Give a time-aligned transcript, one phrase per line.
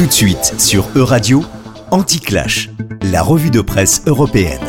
[0.00, 1.44] Tout de suite sur Euradio,
[1.90, 2.70] Anti-Clash,
[3.12, 4.62] la revue de presse européenne.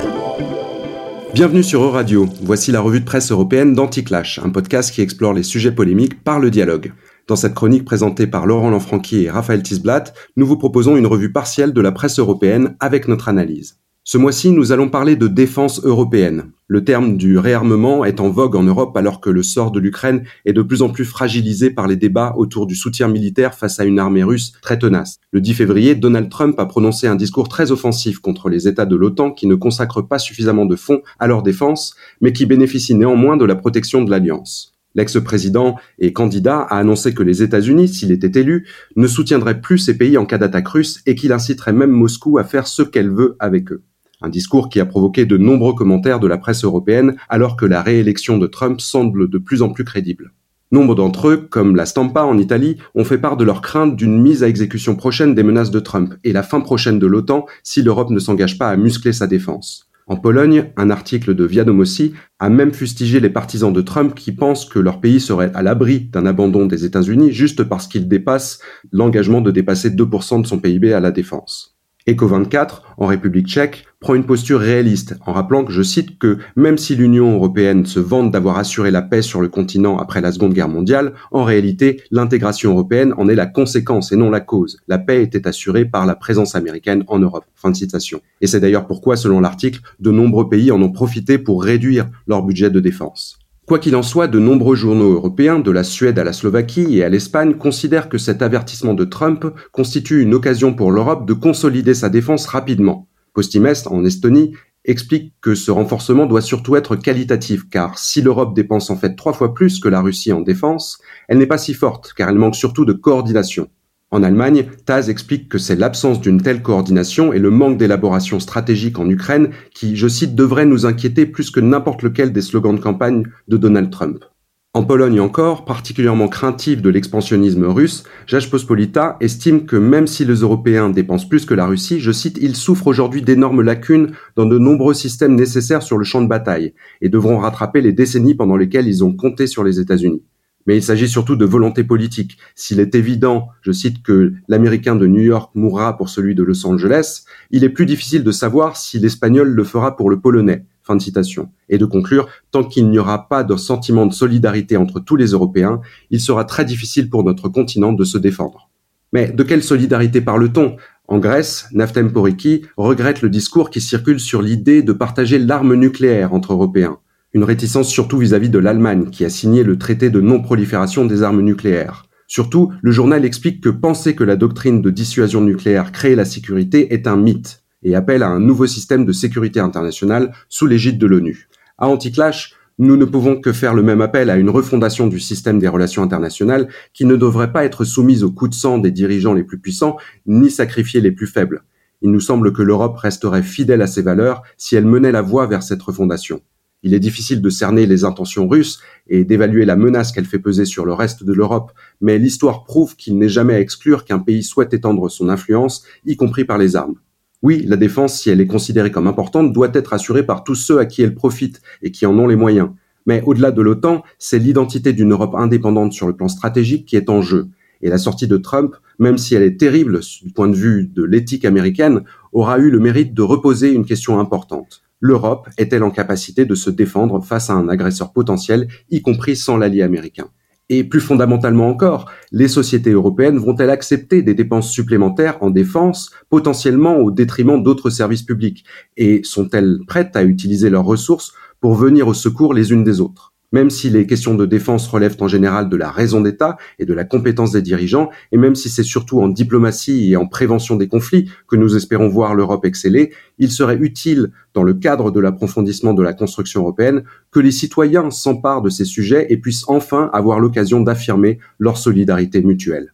[1.34, 2.28] Bienvenue sur Euradio.
[2.42, 6.42] Voici la revue de presse européenne d'Anti-Clash, un podcast qui explore les sujets polémiques par
[6.42, 6.92] le dialogue.
[7.28, 11.32] Dans cette chronique présentée par Laurent Lanfranchi et Raphaël Tisblatt, nous vous proposons une revue
[11.32, 13.81] partielle de la presse européenne avec notre analyse.
[14.04, 16.52] Ce mois-ci, nous allons parler de défense européenne.
[16.68, 20.24] Le terme du réarmement est en vogue en Europe alors que le sort de l'Ukraine
[20.44, 23.86] est de plus en plus fragilisé par les débats autour du soutien militaire face à
[23.86, 25.20] une armée russe très tenace.
[25.32, 28.96] Le 10 février, Donald Trump a prononcé un discours très offensif contre les États de
[28.96, 33.38] l'OTAN qui ne consacrent pas suffisamment de fonds à leur défense, mais qui bénéficient néanmoins
[33.38, 34.74] de la protection de l'Alliance.
[34.96, 39.96] L'ex-président et candidat a annoncé que les États-Unis, s'il était élu, ne soutiendraient plus ces
[39.96, 43.36] pays en cas d'attaque russe et qu'il inciterait même Moscou à faire ce qu'elle veut
[43.40, 43.84] avec eux.
[44.22, 47.82] Un discours qui a provoqué de nombreux commentaires de la presse européenne alors que la
[47.82, 50.32] réélection de Trump semble de plus en plus crédible.
[50.72, 54.22] Nombre d'entre eux, comme la Stampa en Italie, ont fait part de leur crainte d'une
[54.22, 57.82] mise à exécution prochaine des menaces de Trump et la fin prochaine de l'OTAN si
[57.82, 59.92] l'Europe ne s'engage pas à muscler sa défense.
[60.08, 64.66] En Pologne, un article de Viadomossi a même fustigé les partisans de Trump qui pensent
[64.66, 68.60] que leur pays serait à l'abri d'un abandon des États-Unis juste parce qu'il dépasse
[68.92, 71.78] l'engagement de dépasser 2% de son PIB à la défense.
[72.08, 76.78] Eco24, en République tchèque, prend une posture réaliste en rappelant que je cite que même
[76.78, 80.54] si l'Union européenne se vante d'avoir assuré la paix sur le continent après la Seconde
[80.54, 84.80] Guerre mondiale, en réalité, l'intégration européenne en est la conséquence et non la cause.
[84.88, 87.46] La paix était assurée par la présence américaine en Europe.
[87.56, 88.22] Fin de citation.
[88.42, 92.42] Et c'est d'ailleurs pourquoi, selon l'article, de nombreux pays en ont profité pour réduire leur
[92.42, 93.41] budget de défense.
[93.72, 97.06] Quoi qu'il en soit, de nombreux journaux européens, de la Suède à la Slovaquie et
[97.06, 101.94] à l'Espagne, considèrent que cet avertissement de Trump constitue une occasion pour l'Europe de consolider
[101.94, 103.08] sa défense rapidement.
[103.34, 104.52] Postimest, en Estonie,
[104.84, 109.32] explique que ce renforcement doit surtout être qualitatif, car si l'Europe dépense en fait trois
[109.32, 111.00] fois plus que la Russie en défense,
[111.30, 113.70] elle n'est pas si forte, car elle manque surtout de coordination.
[114.14, 119.00] En Allemagne, Taz explique que c'est l'absence d'une telle coordination et le manque d'élaboration stratégique
[119.00, 122.82] en Ukraine qui, je cite, devrait nous inquiéter plus que n'importe lequel des slogans de
[122.82, 124.26] campagne de Donald Trump.
[124.74, 130.36] En Pologne encore, particulièrement craintif de l'expansionnisme russe, Jaj Pospolita estime que même si les
[130.36, 134.58] Européens dépensent plus que la Russie, je cite, ils souffrent aujourd'hui d'énormes lacunes dans de
[134.58, 138.88] nombreux systèmes nécessaires sur le champ de bataille et devront rattraper les décennies pendant lesquelles
[138.88, 140.24] ils ont compté sur les États-Unis
[140.66, 142.38] mais il s'agit surtout de volonté politique.
[142.56, 146.66] S'il est évident, je cite, que l'Américain de New York mourra pour celui de Los
[146.66, 150.66] Angeles, il est plus difficile de savoir si l'Espagnol le fera pour le Polonais.
[150.84, 151.50] Fin de citation.
[151.70, 155.28] Et de conclure, tant qu'il n'y aura pas de sentiment de solidarité entre tous les
[155.28, 155.80] Européens,
[156.10, 158.70] il sera très difficile pour notre continent de se défendre.
[159.14, 160.78] Mais de quelle solidarité parle-t-on?
[161.08, 166.34] En Grèce, Naftem Poriki regrette le discours qui circule sur l'idée de partager l'arme nucléaire
[166.34, 167.00] entre Européens.
[167.34, 171.40] Une réticence surtout vis-à-vis de l'Allemagne, qui a signé le traité de non-prolifération des armes
[171.40, 172.06] nucléaires.
[172.28, 176.94] Surtout, le journal explique que penser que la doctrine de dissuasion nucléaire crée la sécurité
[176.94, 181.08] est un mythe et appelle à un nouveau système de sécurité internationale sous l'égide de
[181.08, 181.48] l'ONU.
[181.78, 185.58] À Anticlash, nous ne pouvons que faire le même appel à une refondation du système
[185.58, 189.34] des relations internationales qui ne devrait pas être soumise au coup de sang des dirigeants
[189.34, 191.64] les plus puissants ni sacrifier les plus faibles.
[192.02, 195.48] Il nous semble que l'Europe resterait fidèle à ses valeurs si elle menait la voie
[195.48, 196.42] vers cette refondation.
[196.84, 200.66] Il est difficile de cerner les intentions russes et d'évaluer la menace qu'elle fait peser
[200.66, 201.72] sur le reste de l'Europe,
[202.02, 206.16] mais l'histoire prouve qu'il n'est jamais à exclure qu'un pays souhaite étendre son influence, y
[206.16, 206.96] compris par les armes.
[207.44, 210.80] Oui, la défense, si elle est considérée comme importante, doit être assurée par tous ceux
[210.80, 212.70] à qui elle profite et qui en ont les moyens.
[213.06, 217.10] Mais au-delà de l'OTAN, c'est l'identité d'une Europe indépendante sur le plan stratégique qui est
[217.10, 217.48] en jeu.
[217.82, 221.04] Et la sortie de Trump, même si elle est terrible du point de vue de
[221.04, 224.84] l'éthique américaine, aura eu le mérite de reposer une question importante.
[225.02, 229.58] l'Europe est-elle en capacité de se défendre face à un agresseur potentiel, y compris sans
[229.58, 230.28] l'allié américain?
[230.70, 236.98] Et plus fondamentalement encore, les sociétés européennes vont-elles accepter des dépenses supplémentaires en défense, potentiellement
[236.98, 238.64] au détriment d'autres services publics?
[238.96, 243.31] Et sont-elles prêtes à utiliser leurs ressources pour venir au secours les unes des autres?
[243.52, 246.94] Même si les questions de défense relèvent en général de la raison d'État et de
[246.94, 250.88] la compétence des dirigeants, et même si c'est surtout en diplomatie et en prévention des
[250.88, 255.94] conflits que nous espérons voir l'Europe exceller, il serait utile, dans le cadre de l'approfondissement
[255.94, 260.40] de la construction européenne, que les citoyens s'emparent de ces sujets et puissent enfin avoir
[260.40, 262.94] l'occasion d'affirmer leur solidarité mutuelle.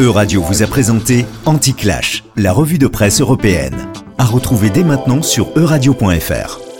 [0.00, 3.76] Euradio vous a présenté Anti-Clash, la revue de presse européenne.
[4.18, 6.71] À retrouver dès maintenant sur euradio.fr.